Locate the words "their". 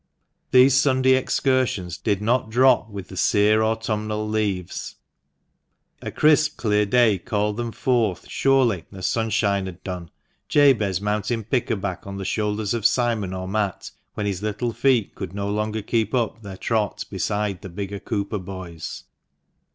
16.41-16.57